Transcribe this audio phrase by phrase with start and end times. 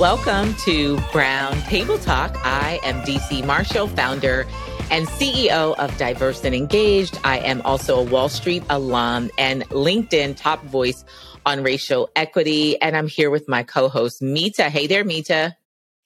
[0.00, 2.34] Welcome to Brown Table Talk.
[2.42, 3.42] I am Dee C.
[3.42, 4.46] Marshall, founder
[4.90, 7.20] and CEO of Diverse and Engaged.
[7.22, 11.04] I am also a Wall Street alum and LinkedIn top voice
[11.44, 12.80] on racial equity.
[12.80, 14.70] And I'm here with my co host, Mita.
[14.70, 15.54] Hey there, Mita.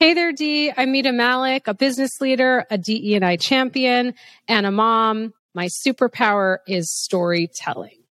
[0.00, 0.72] Hey there, Dee.
[0.76, 4.14] I'm Mita Mallick, a business leader, a DE&I champion,
[4.48, 5.34] and a mom.
[5.54, 8.03] My superpower is storytelling.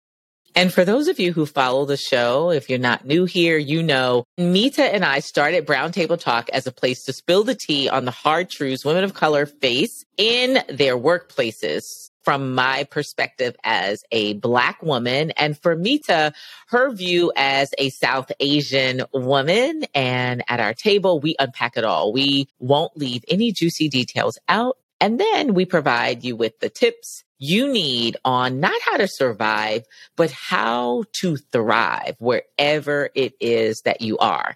[0.54, 3.82] And for those of you who follow the show, if you're not new here, you
[3.82, 7.88] know Mita and I started Brown Table Talk as a place to spill the tea
[7.88, 11.84] on the hard truths women of color face in their workplaces
[12.24, 16.34] from my perspective as a black woman and for Mita,
[16.68, 19.86] her view as a South Asian woman.
[19.96, 22.14] And at our table, we unpack it all.
[22.14, 24.78] We won't leave any juicy details out.
[25.00, 29.84] And then we provide you with the tips you need on not how to survive,
[30.16, 34.56] but how to thrive wherever it is that you are.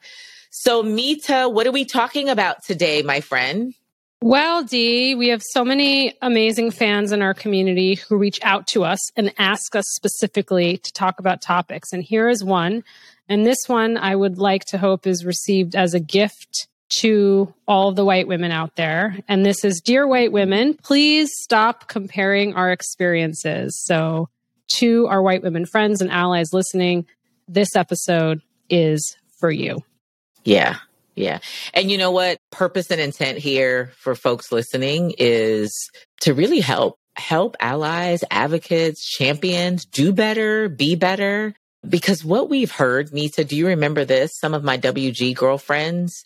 [0.52, 3.74] So, Mita, what are we talking about today, my friend?
[4.22, 8.84] Well, Dee, we have so many amazing fans in our community who reach out to
[8.84, 11.92] us and ask us specifically to talk about topics.
[11.92, 12.84] And here is one.
[13.28, 17.92] And this one I would like to hope is received as a gift to all
[17.92, 19.18] the white women out there.
[19.28, 23.82] And this is Dear White Women, please stop comparing our experiences.
[23.84, 24.30] So,
[24.68, 27.06] to our white women friends and allies listening,
[27.48, 29.84] this episode is for you.
[30.44, 30.78] Yeah.
[31.16, 31.40] Yeah.
[31.74, 32.40] And you know what?
[32.52, 35.90] Purpose and intent here for folks listening is
[36.22, 41.54] to really help, help allies, advocates, champions do better, be better.
[41.88, 44.32] Because what we've heard, Mita, do you remember this?
[44.40, 46.26] Some of my WG girlfriends,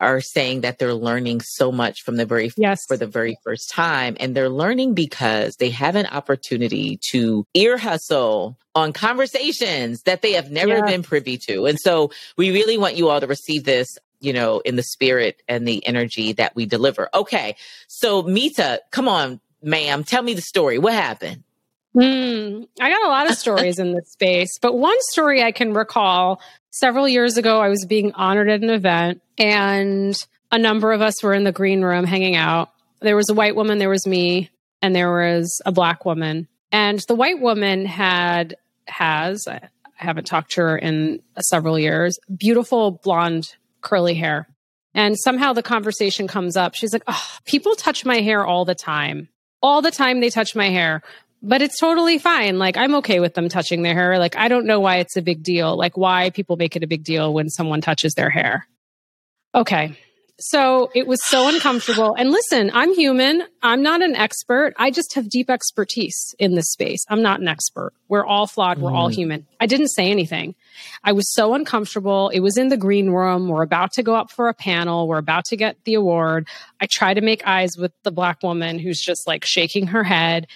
[0.00, 2.80] are saying that they're learning so much from the very yes.
[2.86, 7.76] for the very first time and they're learning because they have an opportunity to ear
[7.76, 10.86] hustle on conversations that they have never yeah.
[10.86, 13.88] been privy to and so we really want you all to receive this
[14.20, 17.56] you know in the spirit and the energy that we deliver okay
[17.88, 21.42] so mita come on ma'am tell me the story what happened
[21.96, 25.72] Mm, I got a lot of stories in this space, but one story I can
[25.72, 26.40] recall
[26.70, 30.16] several years ago, I was being honored at an event, and
[30.50, 32.70] a number of us were in the green room hanging out.
[33.00, 34.50] There was a white woman, there was me,
[34.82, 36.48] and there was a black woman.
[36.72, 42.92] And the white woman had, has, I haven't talked to her in several years, beautiful
[43.02, 44.48] blonde curly hair.
[44.94, 46.74] And somehow the conversation comes up.
[46.74, 49.28] She's like, oh, people touch my hair all the time.
[49.62, 51.02] All the time they touch my hair
[51.42, 52.58] but it's totally fine.
[52.58, 54.18] Like, I'm okay with them touching their hair.
[54.18, 55.76] Like, I don't know why it's a big deal.
[55.76, 58.66] Like, why people make it a big deal when someone touches their hair.
[59.54, 59.96] Okay.
[60.40, 62.14] So it was so uncomfortable.
[62.14, 63.42] And listen, I'm human.
[63.60, 64.72] I'm not an expert.
[64.76, 67.04] I just have deep expertise in this space.
[67.08, 67.92] I'm not an expert.
[68.08, 68.78] We're all flawed.
[68.78, 69.14] We're all mm.
[69.14, 69.46] human.
[69.58, 70.54] I didn't say anything.
[71.02, 72.28] I was so uncomfortable.
[72.28, 73.48] It was in the green room.
[73.48, 75.08] We're about to go up for a panel.
[75.08, 76.46] We're about to get the award.
[76.80, 80.46] I try to make eyes with the black woman who's just like shaking her head.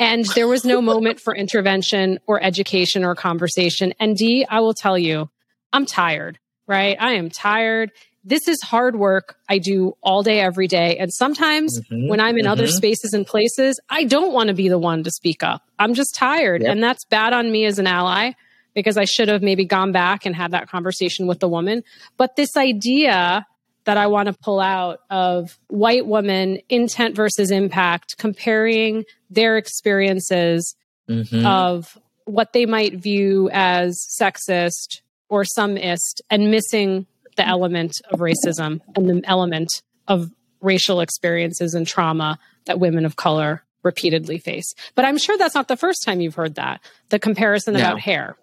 [0.00, 3.92] And there was no moment for intervention or education or conversation.
[4.00, 5.28] And Dee, I will tell you,
[5.74, 6.96] I'm tired, right?
[6.98, 7.92] I am tired.
[8.24, 10.96] This is hard work I do all day, every day.
[10.96, 12.52] And sometimes mm-hmm, when I'm in mm-hmm.
[12.52, 15.62] other spaces and places, I don't want to be the one to speak up.
[15.78, 16.62] I'm just tired.
[16.62, 16.72] Yep.
[16.72, 18.32] And that's bad on me as an ally
[18.74, 21.84] because I should have maybe gone back and had that conversation with the woman.
[22.16, 23.46] But this idea
[23.90, 30.76] that I want to pull out of white woman intent versus impact, comparing their experiences
[31.08, 31.44] mm-hmm.
[31.44, 38.80] of what they might view as sexist or someist and missing the element of racism
[38.94, 39.68] and the element
[40.06, 40.30] of
[40.60, 44.72] racial experiences and trauma that women of color repeatedly face.
[44.94, 47.80] But I'm sure that's not the first time you've heard that, the comparison no.
[47.80, 48.36] about hair,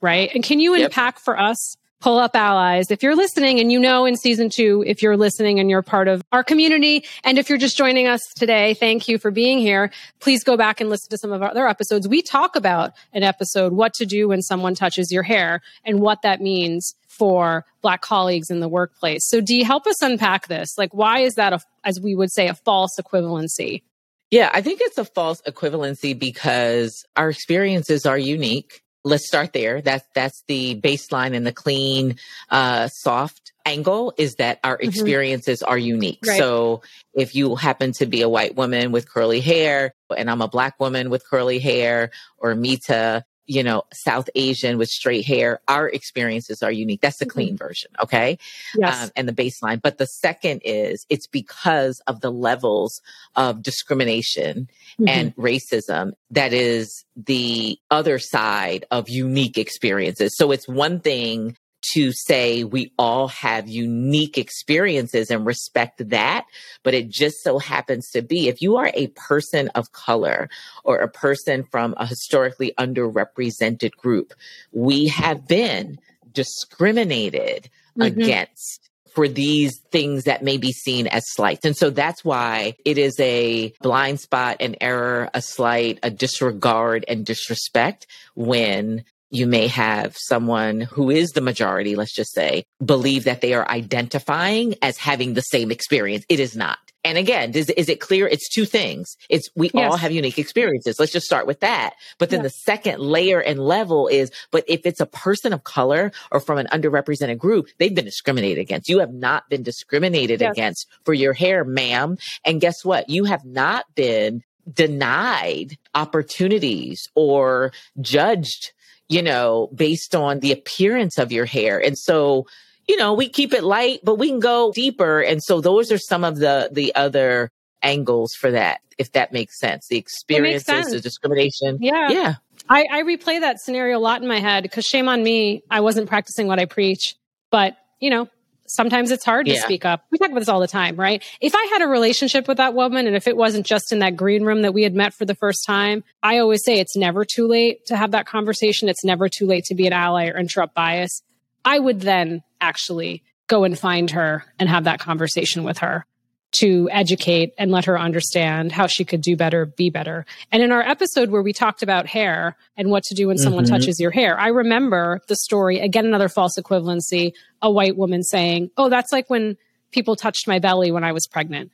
[0.00, 0.28] right?
[0.34, 0.86] And can you yep.
[0.86, 2.90] unpack for us pull up allies.
[2.90, 6.08] If you're listening and you know in season two, if you're listening and you're part
[6.08, 9.90] of our community, and if you're just joining us today, thank you for being here.
[10.20, 12.06] Please go back and listen to some of our other episodes.
[12.06, 16.22] We talk about an episode, what to do when someone touches your hair and what
[16.22, 19.28] that means for black colleagues in the workplace.
[19.28, 20.78] So Dee, help us unpack this.
[20.78, 23.82] Like, why is that a, as we would say, a false equivalency?
[24.30, 29.80] Yeah, I think it's a false equivalency because our experiences are unique let's start there.
[29.80, 32.16] That's that's the baseline and the clean,
[32.50, 34.88] uh, soft angle is that our Mhm.
[34.88, 36.20] experiences are unique.
[36.26, 36.38] Right.
[36.38, 36.82] So
[37.14, 40.78] if you happen to be a white woman with curly hair and I'm a black
[40.80, 46.62] woman with curly hair or Mita, you know, South Asian with straight hair, our experiences
[46.62, 47.00] are unique.
[47.00, 47.30] That's the Mhm.
[47.30, 47.90] clean version.
[48.02, 48.38] Okay.
[48.78, 49.04] Yes.
[49.04, 49.80] um, and the baseline.
[49.82, 53.00] But the second is it's because of the levels
[53.34, 54.68] of discrimination
[55.00, 55.08] Mhm.
[55.08, 60.36] and racism that is the other side of unique experiences.
[60.36, 61.56] So it's one thing
[61.94, 66.46] to say we all have unique experiences and respect that,
[66.82, 70.48] but it just so happens to be if you are a person of color
[70.84, 74.34] or a person from a historically underrepresented group,
[74.72, 75.98] we have been
[76.32, 78.12] discriminated Mhm.
[78.12, 81.64] against for these things that may be seen as slights.
[81.64, 87.04] And so that's why it is a blind spot, an error, a slight, a disregard
[87.08, 93.24] and disrespect when you may have someone who is the majority, let's just say, believe
[93.24, 96.24] that they are identifying as having the same experience.
[96.28, 96.78] It is not.
[97.04, 98.26] And again, is, is it clear?
[98.26, 99.16] It's two things.
[99.30, 100.98] It's we all have unique experiences.
[100.98, 101.94] Let's just start with that.
[102.18, 102.44] But then Yeah.
[102.44, 106.58] the second layer and level is, but if it's a person of color or from
[106.58, 108.88] an underrepresented group, they've been discriminated against.
[108.88, 110.52] You have not been discriminated Yes.
[110.52, 112.18] against for your hair, ma'am.
[112.44, 113.08] And guess what?
[113.08, 118.72] You have not been denied opportunities or judged,
[119.08, 121.78] you know, based on the appearance of your hair.
[121.78, 122.46] And so,
[122.86, 125.20] you know, we keep it light, but we can go deeper.
[125.20, 127.50] And so those are some of the the other
[127.82, 129.86] angles for that, if that makes sense.
[129.88, 131.78] The experiences, the discrimination.
[131.80, 132.10] yeah.
[132.10, 132.34] Yeah.
[132.70, 135.62] I, I replay that scenario a lot in my head because shame on me.
[135.70, 137.14] I wasn't practicing what I preach,
[137.50, 138.28] but you know,
[138.68, 139.60] sometimes it's hard to Yeah.
[139.60, 140.04] speak up.
[140.10, 141.22] We talk about this all the time, right?
[141.40, 144.16] If I had a relationship with that woman and if it wasn't just in that
[144.16, 147.24] green room that we had met for the first time, I always say it's never
[147.24, 148.88] too late to have that conversation.
[148.88, 151.22] It's never too late to be an ally or interrupt bias.
[151.64, 156.04] I would then actually go and find her and have that conversation with her
[156.50, 160.24] to educate and let her understand how she could do better, be better.
[160.50, 163.64] And in our episode where we talked about hair and what to do when someone
[163.64, 163.70] Mhm.
[163.70, 168.70] touches your hair, I remember the story, again, another false equivalency, a white woman saying,
[168.78, 169.56] Oh, that's like when
[169.92, 171.70] people touched my belly when I was pregnant.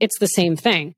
[0.00, 0.94] It's the same thing.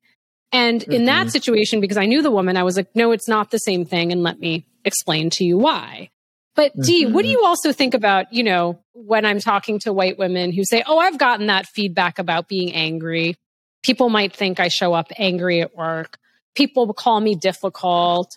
[0.52, 1.30] And in that Mhm.
[1.30, 4.12] situation, because I knew the woman, I was like, no, it's not the same thing.
[4.12, 6.10] And let me explain to you why.
[6.56, 7.32] But Dee, what do Mhm.
[7.32, 10.98] you also think about, you know, when I'm talking to white women who say, oh,
[10.98, 13.36] I've gotten that feedback about being angry.
[13.82, 16.18] People might think I show up angry at work.
[16.54, 18.36] People call me difficult.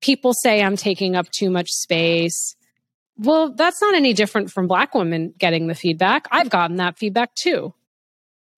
[0.00, 2.56] People say I'm taking up too much space.
[3.18, 6.26] Well, that's not any different from black women getting the feedback.
[6.30, 7.74] I've gotten that feedback too.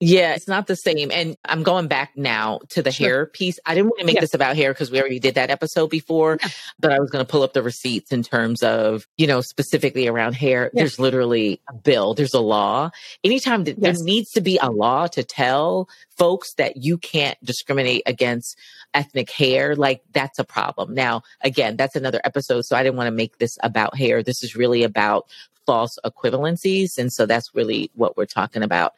[0.03, 1.11] Yeah, it's not the same.
[1.11, 3.07] And I'm going back now to the Sure.
[3.07, 3.59] hair piece.
[3.67, 4.21] I didn't want to make Yeah.
[4.21, 6.39] this about hair because we already did that episode before,
[6.79, 10.07] but I was going to pull up the receipts in terms of, you know, specifically
[10.07, 10.71] around hair.
[10.73, 10.81] Yeah.
[10.81, 12.89] There's literally a bill, there's a law.
[13.23, 13.97] Anytime that Yes.
[13.97, 15.87] there needs to be a law to tell
[16.17, 18.57] folks that you can't discriminate against
[18.95, 20.95] ethnic hair, like that's a problem.
[20.95, 22.65] Now, again, that's another episode.
[22.65, 24.23] So I didn't want to make this about hair.
[24.23, 25.27] This is really about
[25.67, 26.97] false equivalencies.
[26.97, 28.93] And so that's really what we're talking about.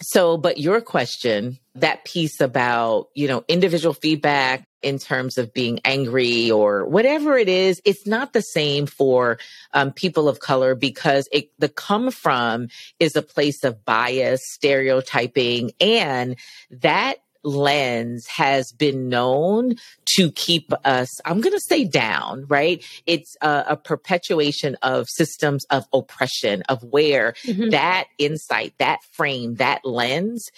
[0.00, 5.80] So, but your question, that piece about, you know, individual feedback in terms of being
[5.84, 9.38] angry or whatever it is, it's not the same for
[9.74, 12.68] um, people of color because it, the come from
[13.00, 16.36] is a place of bias, stereotyping, and
[16.70, 17.16] that
[17.48, 19.74] lens has been known
[20.16, 22.84] to keep us, I'm going to say down, right?
[23.06, 27.70] It's a, a perpetuation of systems of oppression, of where Mhm.
[27.70, 30.48] that insight, that frame, that lens,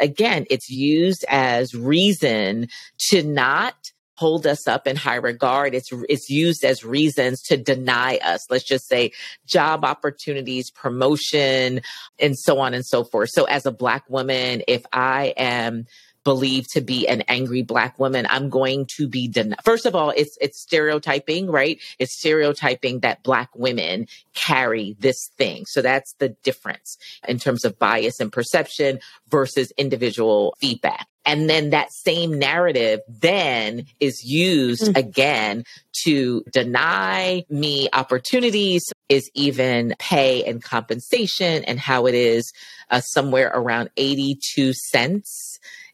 [0.00, 2.68] again, it's used as reason
[3.10, 3.74] to not
[4.16, 5.74] hold us up in high regard.
[5.74, 8.50] It's it's used as reasons to deny us.
[8.50, 9.12] Let's just say
[9.46, 11.80] job opportunities, promotion,
[12.18, 13.30] and so on and so forth.
[13.32, 15.86] So as a black woman, if I am
[16.24, 20.10] believed to be an angry black woman i'm going to be denied first of all
[20.16, 21.80] it's it's stereotyping right?
[21.98, 25.64] It's stereotyping that black women carry this thing.
[25.66, 26.96] So that's the difference
[27.26, 29.00] in terms of bias and perception
[29.30, 31.06] versus individual feedback.
[31.24, 34.96] And then that same narrative then is used Mm.
[34.96, 35.64] again
[36.04, 42.50] to deny me opportunities is even pay and compensation and how it is
[42.90, 45.49] uh, somewhere around 82 cents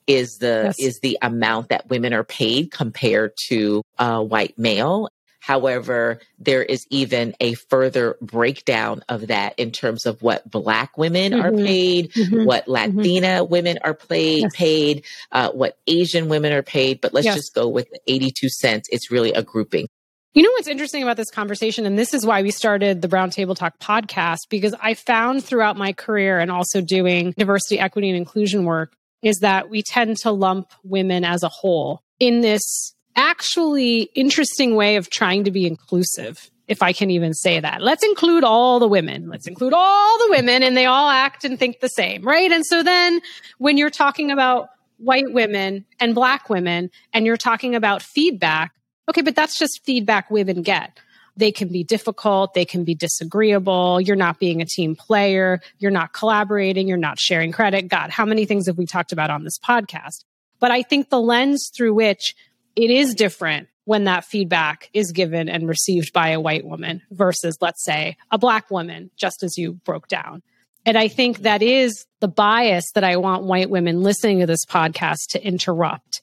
[0.07, 0.79] is the Yes.
[0.79, 5.09] is the amount that women are paid compared to a white male
[5.47, 11.35] However, there is even a further breakdown of that in terms of what Black women
[11.35, 11.65] are Mhm.
[11.65, 12.45] paid, Mhm.
[12.47, 14.53] what Latina women are paid, Yes.
[14.57, 17.01] paid, uh, what Asian women are paid.
[17.01, 17.37] But let's Yes.
[17.37, 18.89] just go with the 82 cents.
[18.91, 19.87] It's really a grouping.
[20.35, 23.31] You know what's interesting about this conversation, and this is why we started the Brown
[23.31, 28.17] Table Talk podcast, because I found throughout my career and also doing diversity, equity, and
[28.17, 28.95] inclusion work,
[29.27, 34.97] is that we tend to lump women as a whole in this actually interesting way
[34.97, 37.83] of trying to be inclusive, if I can even say that.
[37.83, 39.29] Let's include all the women.
[39.29, 42.51] Let's include all the women, and they all act and think the same, right?
[42.53, 43.21] And so then
[43.59, 44.69] when you're talking about
[44.99, 48.73] white women and black women, and you're talking about feedback,
[49.09, 50.99] Okay, but that's just feedback women get.
[51.37, 55.91] They can be difficult, they can be disagreeable, you're not being a team player, you're
[55.91, 57.89] not collaborating, you're not sharing credit.
[57.89, 60.25] God, how many things have we talked about on this podcast?
[60.59, 62.35] But I think the lens through which
[62.75, 67.57] it is different when that feedback is given and received by a white woman versus,
[67.61, 70.43] let's say, a black woman, just as you broke down.
[70.85, 74.65] And I think that is the bias that I want white women listening to this
[74.65, 76.23] podcast to interrupt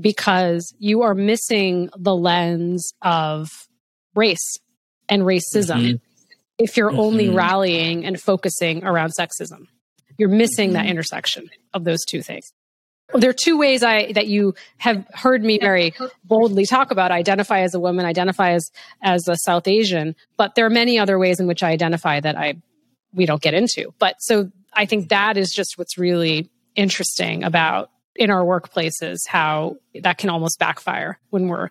[0.00, 3.48] because you are missing the lens of
[4.14, 4.58] race
[5.08, 5.96] and racism mm-hmm.
[6.58, 7.00] if you're mm-hmm.
[7.00, 9.66] only rallying and focusing around sexism.
[10.18, 10.74] You're missing mm-hmm.
[10.74, 12.52] that intersection of those two things.
[13.14, 15.92] There are two ways I that you have heard me very
[16.24, 18.70] boldly talk about identify as a woman, identify as
[19.02, 22.38] as a South Asian, but there are many other ways in which I identify that
[22.38, 22.54] I
[23.12, 23.92] we don't get into.
[23.98, 29.76] But so I think that is just what's really interesting about in our workplaces how
[30.00, 31.70] that can almost backfire when we're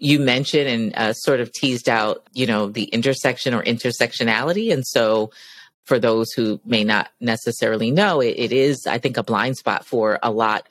[0.00, 4.72] You mentioned and uh, sort of teased out, you know, the intersection or intersectionality.
[4.72, 5.30] And so,
[5.84, 9.84] for those who may not necessarily know, it, it is, I think, a blind spot
[9.84, 10.66] for a lot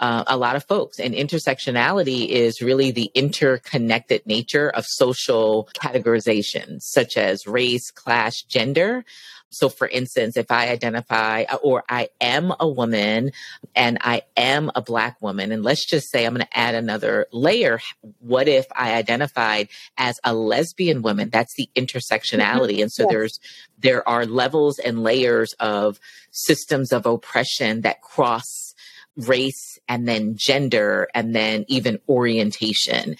[0.00, 0.98] uh, a lot of folks.
[0.98, 9.04] And intersectionality is really the interconnected nature of social categorizations, such as race, class, gender.
[9.50, 13.32] So, for instance, if I identify or I am a woman
[13.74, 17.26] and I am a Black woman, and let's just say I'm going to add another
[17.32, 17.80] layer.
[18.20, 21.30] What if I identified as a lesbian woman?
[21.30, 22.74] That's the intersectionality.
[22.74, 22.82] Mm-hmm.
[22.82, 23.10] And so yes.
[23.10, 23.40] there's,
[23.78, 25.98] there are levels and layers of
[26.30, 28.69] systems of oppression that cross
[29.16, 33.16] race and then gender and then even orientation.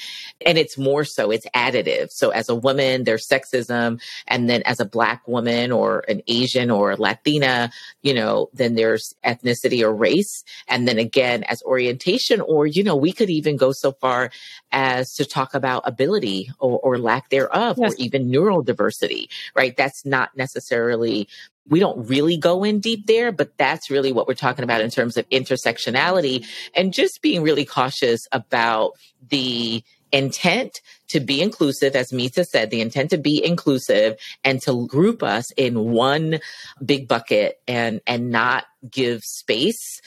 [0.46, 2.10] And it's more so, it's additive.
[2.10, 4.00] So as a woman, there's sexism.
[4.26, 7.70] And then as a black woman or an Asian or Latina,
[8.02, 10.44] you know, then there's ethnicity or race.
[10.68, 14.30] And then again, as orientation, or, you know, we could even go so far
[14.72, 17.92] as to talk about ability or, or lack thereof, yes.
[17.92, 19.76] or even neural diversity, right?
[19.76, 21.28] That's not necessarily
[21.68, 24.90] we don't really go in deep there, but that's really what we're talking about in
[24.90, 28.92] terms of intersectionality and just being really cautious about
[29.28, 34.86] the intent to be inclusive, as Mita said, the intent to be inclusive and to
[34.86, 36.40] group us in one
[36.84, 40.00] big bucket and, and not give space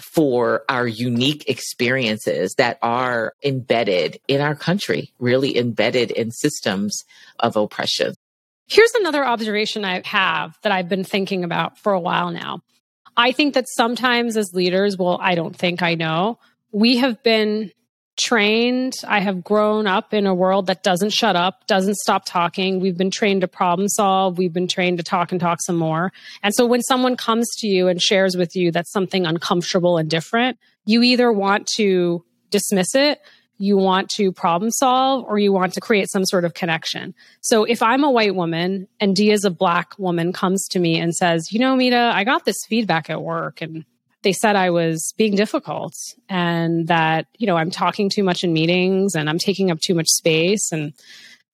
[0.00, 7.04] for our unique experiences that are embedded in our country, really embedded in systems
[7.38, 8.14] of oppression.
[8.68, 12.60] Here's another observation I have that I've been thinking about for a while now.
[13.16, 16.38] I think that sometimes as leaders, well, I don't think I know,
[16.72, 17.70] we have been
[18.16, 18.94] trained.
[19.06, 22.80] I have grown up in a world that doesn't shut up, doesn't stop talking.
[22.80, 24.38] We've been trained to problem solve.
[24.38, 26.12] We've been trained to talk and talk some more.
[26.42, 30.10] And so when someone comes to you and shares with you that something uncomfortable and
[30.10, 33.20] different, you either want to dismiss it
[33.58, 37.14] you want to problem solve or you want to create some sort of connection.
[37.40, 40.98] So if I'm a white woman and Dee is a black woman comes to me
[40.98, 43.84] and says, you know, Mita, I got this feedback at work and
[44.22, 45.94] they said I was being difficult
[46.28, 49.94] and that, you know, I'm talking too much in meetings and I'm taking up too
[49.94, 50.92] much space and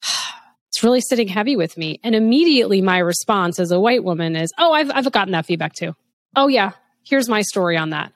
[0.69, 2.01] it's really sitting heavy with me.
[2.05, 5.75] And immediately my response as a white woman is, oh, I've, I've gotten that feedback
[5.75, 5.95] too.
[6.37, 6.73] Oh, yeah,
[7.05, 8.13] here's my story on that.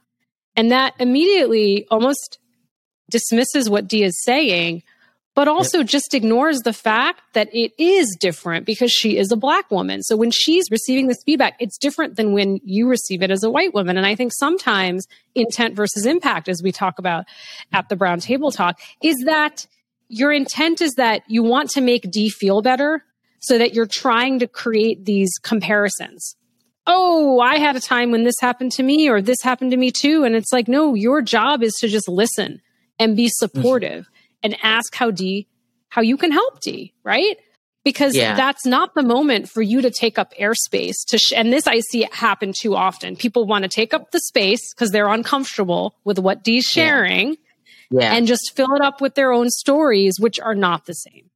[0.55, 2.39] And that immediately almost
[3.12, 4.83] dismisses what Dee is saying
[5.35, 5.87] but also yep.
[5.87, 10.02] just ignores the fact that it is different because she is a black woman.
[10.02, 13.50] So when she's receiving this feedback, it's different than when you receive it as a
[13.50, 13.97] white woman.
[13.97, 17.25] And I think sometimes intent versus impact, as we talk about
[17.73, 19.66] at the Brown Table Talk, is that
[20.09, 23.02] your intent is that you want to make Dee feel better
[23.40, 26.37] so that you're trying to create these comparisons.
[26.87, 29.90] Oh, I had a time when this happened to me or this happened to me
[29.90, 30.25] too.
[30.25, 32.61] And it's like, no, your job is to just listen
[32.99, 33.47] and be mm-hmm.
[33.47, 34.09] supportive
[34.43, 35.47] and ask how Dee,
[35.89, 37.37] how you can help Dee, right?
[37.85, 38.37] Because yeah.
[38.37, 41.81] that's not the moment for you to take up airspace to, sh- and this I
[41.81, 43.17] see happen too often.
[43.17, 47.35] People want to take up the space because they're uncomfortable with what Dee's sharing yeah.
[48.01, 48.15] Yeah.
[48.15, 51.31] and just fill it up with their own stories, which are not the same.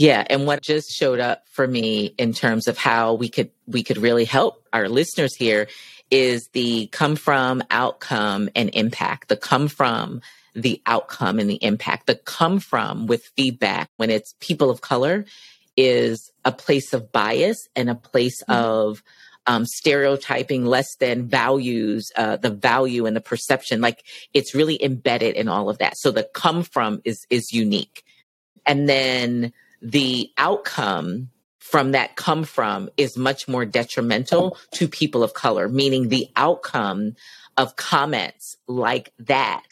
[0.00, 3.82] Yeah, and what just showed up for me in terms of how we could we
[3.82, 5.68] could really help our listeners here
[6.10, 9.28] is the come from outcome and impact.
[9.28, 10.22] The come from
[10.54, 12.06] the outcome and the impact.
[12.06, 15.24] The come from with feedback when it's people of color
[15.76, 18.52] is a place of bias and a place mm-hmm.
[18.52, 19.02] of
[19.46, 23.80] um, stereotyping less than values, uh, the value and the perception.
[23.80, 24.04] Like
[24.34, 25.96] it's really embedded in all of that.
[25.96, 28.04] So the come from is is unique,
[28.66, 35.34] and then the outcome from that come from is much more detrimental to people of
[35.34, 37.14] color, meaning the outcome
[37.56, 39.62] of comments like that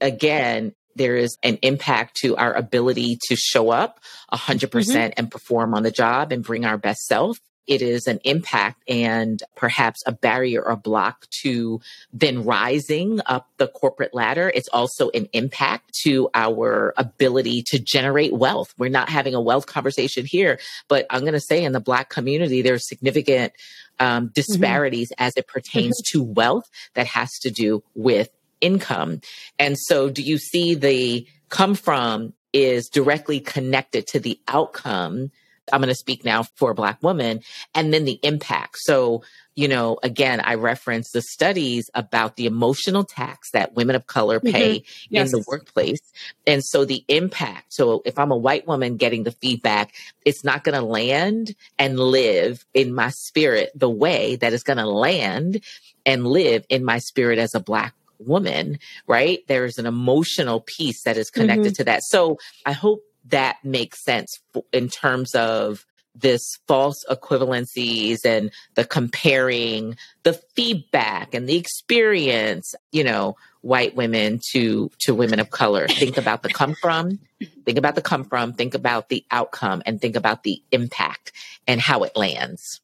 [0.00, 4.00] again, there is an impact to our ability to show up
[4.32, 7.38] 100% mm hmm and perform on the job and bring our best self.
[7.68, 11.80] It is an impact and perhaps a barrier or block to
[12.12, 14.50] then rising up the corporate ladder.
[14.54, 18.74] It's also an impact to our ability to generate wealth.
[18.78, 22.08] We're not having a wealth conversation here, but I'm going to say in the Black
[22.08, 23.52] community, there's significant
[24.00, 24.32] um, mm-hmm.
[24.34, 25.24] disparities mm-hmm.
[25.24, 26.64] as it pertains to wealth
[26.94, 29.20] that has to do with income.
[29.58, 35.30] And so do you see the come from is directly connected to the outcome?
[35.72, 37.40] I'm going to speak now for a Black woman
[37.74, 38.76] and then the impact.
[38.78, 39.22] So,
[39.54, 44.40] you know, again, I reference the studies about the emotional tax that women of color
[44.40, 44.54] mm-hmm.
[44.54, 45.14] pay mm-hmm.
[45.14, 45.32] yes.
[45.32, 46.00] in the workplace.
[46.46, 47.74] And so the impact.
[47.74, 49.94] So if I'm a white woman getting the feedback,
[50.24, 54.78] it's not going to land and live in my spirit the way that it's going
[54.78, 55.62] to land
[56.06, 59.40] and live in my spirit as a Black woman, right?
[59.48, 61.74] There's an emotional piece that is connected mm-hmm.
[61.74, 62.02] to that.
[62.04, 64.38] So I hope that makes sense
[64.72, 73.04] in terms of this false equivalencies and the comparing the feedback and the experience you
[73.04, 77.18] know white women to to women of color think about the come from
[77.64, 81.32] think about the come from think about the outcome and think about the impact
[81.66, 82.80] and how it lands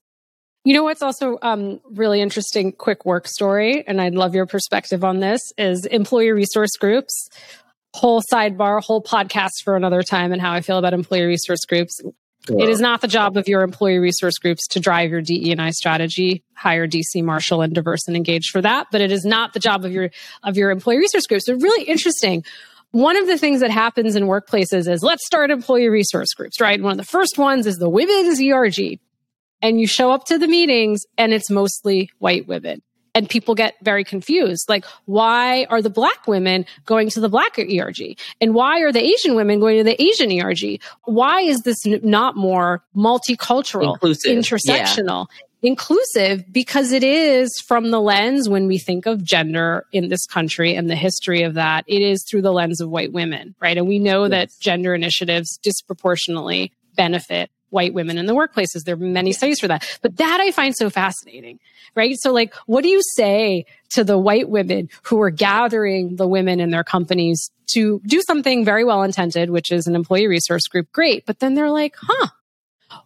[0.65, 5.05] you know what's also um, really interesting, quick work story, and I'd love your perspective
[5.05, 7.29] on this, is employee resource groups.
[7.93, 12.01] Whole sidebar, whole podcast for another time, and how I feel about employee resource groups.
[12.49, 16.43] It is not the job of your employee resource groups to drive your DE&I strategy.
[16.55, 17.23] Hire Dee C.
[17.23, 20.11] Marshall and diverse and engaged for that, but it is not the job of your
[20.43, 21.47] of your employee resource groups.
[21.47, 22.45] So really interesting.
[22.91, 26.81] One of the things that happens in workplaces is let's start employee resource groups, right?
[26.81, 29.01] One of the first ones is the women's ERG
[29.65, 32.83] and you show up to the meetings and it's mostly white women.
[33.17, 34.69] And people get very confused.
[34.69, 38.19] Like, why are the black women going to the black ERG?
[38.41, 40.83] And why are the Asian women going to the Asian ERG?
[41.05, 44.31] Why is this not more multicultural, Inclusive.
[44.31, 45.27] intersectional?
[45.31, 50.27] Yeah inclusive because it is from the lens when we think of gender in this
[50.27, 53.79] country and the history of that, it is through the lens of white women, right?
[53.79, 54.31] And we know yes.
[54.31, 58.85] that gender initiatives disproportionately benefit white women in the workplaces.
[58.85, 59.85] There are many studies for that.
[60.01, 61.59] But that I find so fascinating,
[61.95, 62.17] right?
[62.21, 66.61] So like, what do you say to the white women who are gathering the women
[66.61, 70.91] in their companies to do something very well intended, which is an employee resource group?
[70.93, 71.27] Great.
[71.27, 72.29] But then they're like, huh,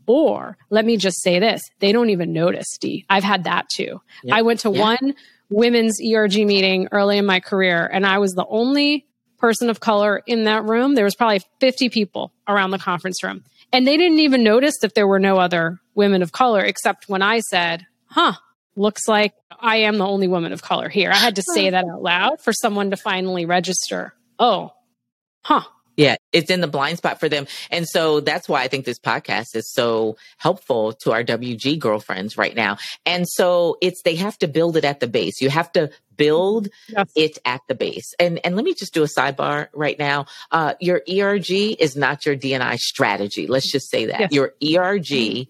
[0.06, 3.04] or let me just say this they don't even notice, Dee.
[3.08, 4.00] I've had that too.
[4.24, 4.36] Yep.
[4.36, 5.14] I went to one
[5.50, 9.06] women's ERG meeting early in my career, and I was the only
[9.38, 10.94] person of color in that room.
[10.94, 13.44] There was probably 50 people around the conference room.
[13.72, 17.22] And they didn't even notice that there were no other women of color, except when
[17.22, 18.34] I said, huh,
[18.76, 21.10] looks like I am the only woman of color here.
[21.10, 24.14] I had to say that out loud for someone to finally register.
[24.38, 24.72] Oh,
[25.42, 25.62] huh.
[25.96, 27.48] Yeah, it's in the blind spot for them.
[27.72, 32.38] And so that's why I think this podcast is so helpful to our WG girlfriends
[32.38, 32.78] right now.
[33.04, 35.40] And so it's they have to build it at the base.
[35.40, 37.10] You have to build yes.
[37.16, 38.12] it at the base.
[38.18, 40.26] And and let me just do a sidebar right now.
[40.50, 43.46] Uh, your ERG is not your DNI strategy.
[43.46, 44.20] Let's just say that.
[44.20, 44.32] Yes.
[44.32, 45.48] Your ERG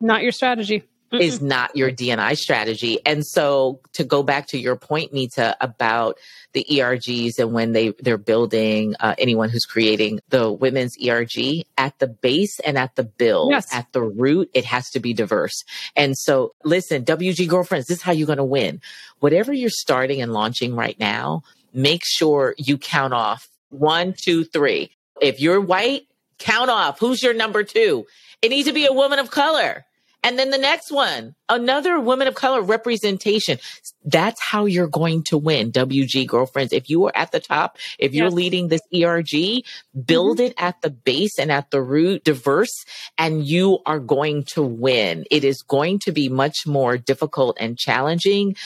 [0.00, 1.20] not your strategy Mm-mm.
[1.20, 3.00] is not your DNI strategy.
[3.04, 6.18] And so to go back to your point, Mita, about
[6.52, 11.98] the ERGs and when they, they're building uh, anyone who's creating the women's ERG at
[11.98, 13.74] the base and at the build, yes.
[13.74, 15.64] at the root, it has to be diverse.
[15.96, 18.80] And so listen, WG girlfriends, this is how you're going to win.
[19.18, 21.42] Whatever you're starting and launching right now,
[21.72, 24.92] make sure you count off one, two, three.
[25.20, 26.02] If you're white,
[26.38, 28.06] count off who's your number two.
[28.42, 29.84] It needs to be a woman of color.
[30.22, 33.58] And then the next one, another woman of color representation.
[34.04, 36.72] That's how you're going to win WG girlfriends.
[36.72, 38.34] If you are at the top, if you're yes.
[38.34, 39.64] leading this ERG,
[40.04, 40.46] build mm-hmm.
[40.46, 42.84] it at the base and at the root, diverse,
[43.18, 45.24] and you are going to win.
[45.30, 48.56] It is going to be much more difficult and challenging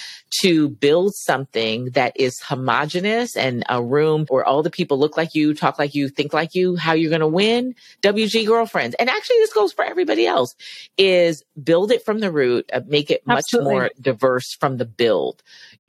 [0.40, 5.34] to build something that is homogenous and a room where all the people look like
[5.34, 8.96] you, talk like you, think like you, how you're going to win WG girlfriends.
[8.98, 10.54] And actually, this goes for everybody else
[10.98, 15.42] is build it from the root, uh, make it much more diverse from the build.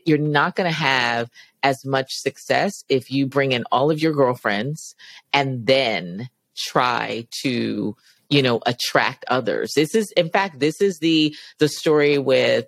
[0.06, 1.30] You're not going to have
[1.64, 4.96] as much success if you bring in all of your girlfriends
[5.34, 7.96] and then try to
[8.30, 12.66] you know attract others this is in fact this is the the story with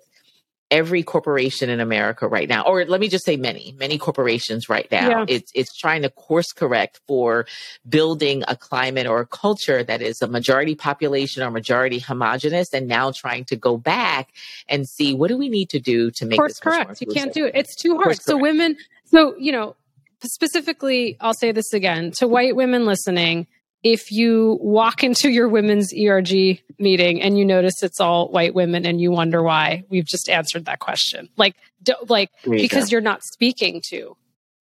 [0.70, 4.90] every corporation in America right now, or let me just say many, many corporations right
[4.90, 5.08] now.
[5.08, 5.24] Yeah.
[5.28, 7.46] It's it's trying to course correct for
[7.88, 12.86] building a climate or a culture that is a majority population or majority homogenous, and
[12.86, 14.28] now trying to go back
[14.68, 17.00] and see what do we need to do to make course correct.
[17.00, 17.52] You can't do it.
[17.54, 18.04] It's too hard.
[18.04, 18.42] Course so correct.
[18.42, 18.76] women.
[19.06, 19.74] So you know,
[20.22, 23.46] specifically, I'll say this again to white women listening
[23.82, 28.84] if you walk into your women's ERG meeting and you notice it's all white women
[28.84, 31.28] and you wonder why, we've just answered that question.
[31.36, 32.94] Like, do, like you because go.
[32.94, 34.16] you're not speaking to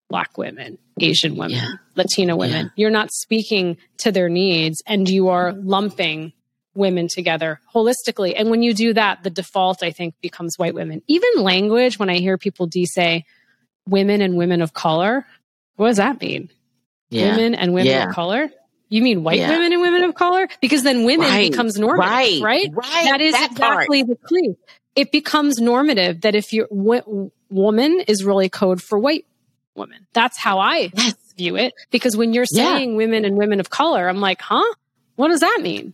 [0.10, 1.72] black women, Asian women, yeah.
[1.96, 2.68] Latina women.
[2.68, 2.72] Yeah.
[2.76, 6.34] You're not speaking to their needs and you are lumping
[6.76, 8.34] women together holistically.
[8.36, 11.02] And when you do that, the default, I think, becomes white women.
[11.08, 13.26] Even language, when I hear people D say
[13.88, 15.26] women and women of color,
[15.76, 16.50] what does that mean?
[17.10, 17.32] Yeah.
[17.32, 18.50] Women and women of color?
[18.90, 19.50] You mean white yeah.
[19.50, 20.48] women and women of color?
[20.62, 21.52] Because then women right.
[21.52, 22.42] becomes normative, right?
[22.42, 22.70] Right.
[22.74, 23.04] right.
[23.06, 24.20] That is that exactly part.
[24.22, 24.58] the clue.
[24.96, 29.26] It becomes normative that if your w- woman is really code for white
[29.76, 30.08] woman.
[30.14, 31.16] That's how I yes.
[31.38, 31.74] view it.
[31.92, 32.98] Because when you're saying yeah.
[32.98, 34.74] women and women of color, I'm like, huh?
[35.16, 35.94] What does that mean?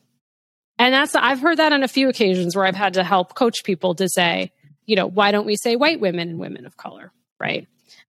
[0.80, 3.64] And that's I've heard that on a few occasions where I've had to help coach
[3.64, 4.52] people to say,
[4.86, 7.68] you know, why don't we say white women and women of color, right?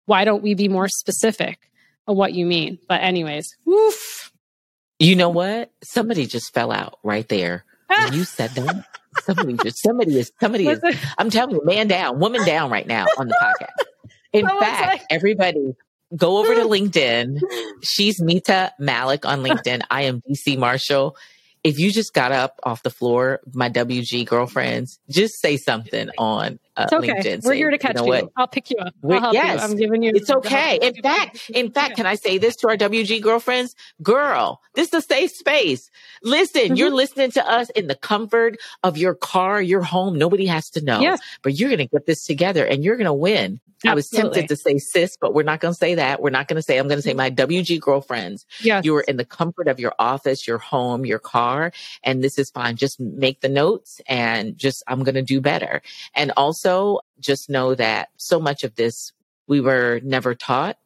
[0.05, 1.59] Why don't we be more specific
[2.07, 2.79] of what you mean?
[2.87, 4.31] But anyways, woof.
[4.99, 5.71] You know what?
[5.83, 7.65] Somebody just fell out right there.
[7.87, 8.85] When you said that,
[9.23, 10.79] somebody just somebody is somebody is
[11.17, 13.85] I'm telling you, man down, woman down right now on the podcast.
[14.33, 15.75] In fact, like- everybody
[16.15, 17.39] go over to LinkedIn.
[17.83, 19.81] She's Mita Mallick on LinkedIn.
[19.89, 20.57] I am Dee C.
[20.57, 21.15] Marshall
[21.63, 26.59] if you just got up off the floor, my WG girlfriends, just say something on
[26.79, 27.13] uh, it's okay.
[27.13, 27.45] LinkedIn.
[27.45, 28.05] We're here to catch you.
[28.05, 28.93] Know I'll pick you up.
[29.03, 29.67] I'll yes, you.
[29.67, 30.11] I'm giving you.
[30.15, 30.79] It's okay.
[30.81, 33.75] In fact, in fact, can I say this to our WG girlfriends?
[34.01, 35.89] Girl, this is a safe space.
[36.23, 36.75] Listen, mm-hmm.
[36.75, 40.17] you're listening to us in the comfort of your car, your home.
[40.17, 41.01] Nobody has to know.
[41.01, 41.19] Yes.
[41.41, 43.59] But you're going to get this together and you're going to win.
[43.85, 43.91] Absolutely.
[43.91, 46.21] I was tempted to say sis, but we're not going to say that.
[46.21, 48.45] We're not going to say, I'm going to say my WG girlfriends.
[48.61, 48.83] Yes.
[48.83, 51.71] You are in the comfort of your office, your home, your car,
[52.03, 52.75] and this is fine.
[52.75, 55.81] Just make the notes and just, I'm going to do better.
[56.13, 56.68] And also
[57.19, 59.11] just know that so much of this
[59.47, 60.77] we were never taught,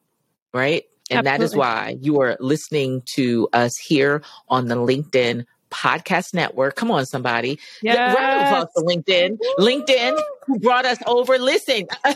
[0.52, 0.84] right?
[1.10, 1.38] And Absolutely.
[1.38, 6.76] that is why you are listening to us here on the LinkedIn podcast network.
[6.76, 7.58] Come on, somebody.
[7.82, 8.16] Yes.
[8.16, 9.38] Round of applause for LinkedIn.
[9.58, 11.36] LinkedIn, who brought us over.
[11.38, 11.86] Listen.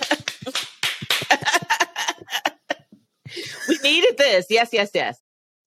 [3.68, 4.46] we needed this.
[4.48, 5.18] Yes, yes, yes.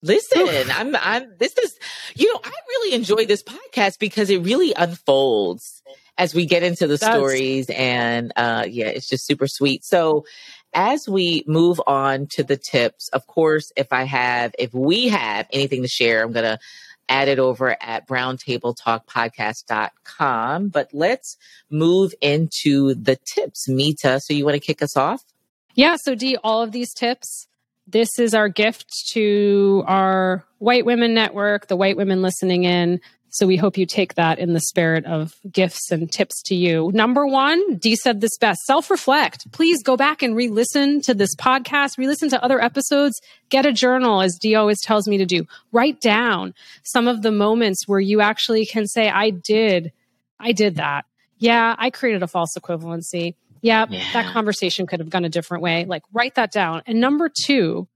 [0.04, 1.78] Listen, I'm, I'm, this is,
[2.16, 5.84] you know, I really enjoy this podcast because it really unfolds
[6.18, 7.16] as we get into the That's...
[7.16, 9.86] stories and, uh, yeah, it's just super sweet.
[9.86, 10.26] So,
[10.74, 15.46] as we move on to the tips, of course, if I have, if we have
[15.52, 16.58] anything to share, I'm going to
[17.10, 20.70] add it over at browntabletalkpodcast.com.
[20.70, 21.36] But let's
[21.70, 23.68] move into the tips.
[23.68, 25.26] Mita, so you want to kick us off?
[25.76, 25.98] Yeah.
[26.02, 27.48] So, Dee, all of these tips,
[27.86, 33.02] this is our gift to our white women network, the white women listening in.
[33.34, 36.92] So we hope you take that in the spirit of gifts and tips to you.
[36.94, 39.50] Number one, Dee said this best self reflect.
[39.54, 43.66] Please go back and re listen to this podcast, re listen to other episodes, get
[43.66, 45.46] a journal, as Dee always tells me to do.
[45.72, 49.94] Write down some of the moments where you actually can say, I did,
[50.38, 51.06] I did that.
[51.38, 53.36] Yeah, I created a false equivalency.
[53.62, 55.86] Yeah, yeah, that conversation could have gone a different way.
[55.86, 56.82] Like, write that down.
[56.86, 57.88] And number two,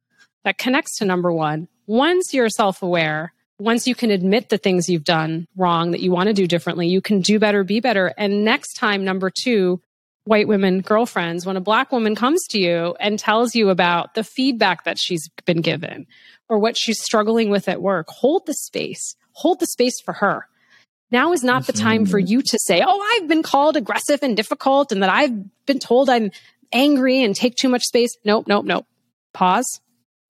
[0.45, 4.89] that connects to number one, once you're self aware, once you can admit the things
[4.89, 8.13] you've done wrong that you want to do differently, you can do better, be better.
[8.17, 9.81] And next time, number two,
[10.25, 14.23] white women girlfriends, when a black woman comes to you and tells you about the
[14.23, 16.05] feedback that she's been given
[16.49, 20.47] or what she's struggling with at work, hold the space, hold the space for her.
[21.11, 22.31] Now is not the time for mm-hmm.
[22.31, 26.09] you to say, Oh, I've been called aggressive and difficult and that I've been told
[26.09, 26.31] I'm
[26.73, 28.17] angry and take too much space.
[28.25, 28.85] Nope, nope, nope.
[29.33, 29.81] Pause,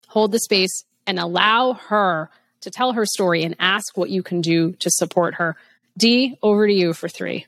[0.08, 2.28] hold the space and allow her
[2.64, 5.56] to tell her story and ask what you can do to support her.
[5.96, 7.46] Dee, over to you for three.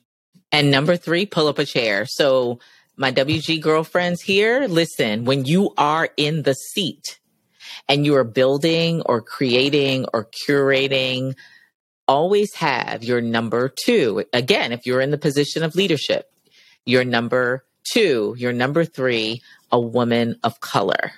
[0.52, 2.06] And number three, pull up a chair.
[2.06, 2.60] So,
[2.96, 7.18] my WG girlfriends here, listen, when you are in the seat
[7.88, 11.34] and you are building or creating or curating,
[12.08, 14.24] always have your number two.
[14.32, 16.30] Again, if you're in the position of leadership,
[16.86, 21.12] your number two, your number three, a woman of color.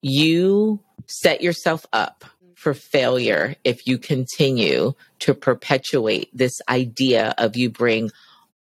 [0.00, 2.24] You set yourself up
[2.62, 8.08] for failure if you continue to perpetuate this idea of you bring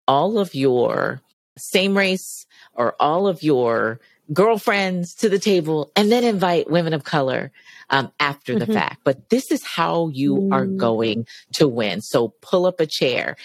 [0.08, 1.20] all of your
[1.58, 4.00] same race or all of your
[4.32, 7.52] girlfriends to the table and then invite women of color
[7.90, 8.76] um, after the mm-hmm.
[8.76, 9.02] fact.
[9.04, 10.54] But this is how you mm.
[10.54, 12.00] are going to win.
[12.00, 13.36] So pull up a chair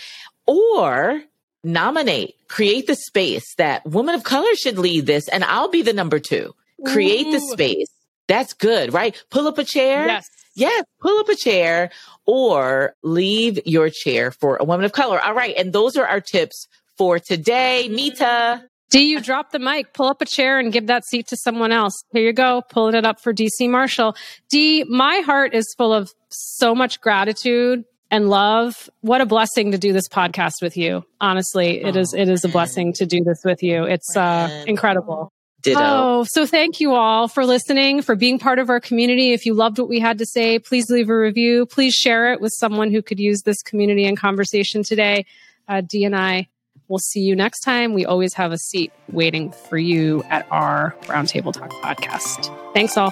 [0.46, 1.22] or
[1.64, 5.92] nominate, create the space that women of color should lead this and I'll be the
[5.92, 6.54] number two.
[6.84, 7.32] Create Ooh.
[7.32, 7.88] the space.
[8.28, 9.20] That's good, right?
[9.30, 10.06] Pull up a chair.
[10.06, 10.28] Yes.
[10.54, 11.90] Yes, pull up a chair
[12.24, 15.20] or leave your chair for a woman of color.
[15.20, 15.54] All right.
[15.54, 17.88] And those are our tips for today.
[17.90, 18.64] Mita.
[18.88, 21.72] Dee, you drop the mic, pull up a chair and give that seat to someone
[21.72, 22.04] else.
[22.12, 23.68] Here you go, pulling it up for Dee C.
[23.68, 24.16] Marshall.
[24.48, 28.88] Dee, my heart is full of so much gratitude and love.
[29.00, 31.04] What a blessing to do this podcast with you.
[31.20, 33.84] Honestly, it oh, is it is a blessing to do this with you.
[33.84, 35.32] It's uh, incredible.
[35.66, 35.80] Ditto.
[35.82, 39.32] Oh, so thank you all for listening, for being part of our community.
[39.32, 41.66] If you loved what we had to say, please leave a review.
[41.66, 45.26] Please share it with someone who could use this community and conversation today.
[45.68, 46.46] Uh, Dee and I
[46.86, 47.94] will see you next time.
[47.94, 52.54] We always have a seat waiting for you at our Brown Table Talk podcast.
[52.72, 53.10] Thanks all.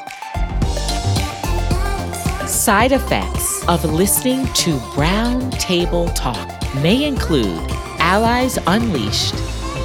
[2.47, 9.35] Side effects of listening to Brown Table Talk may include allies unleashed,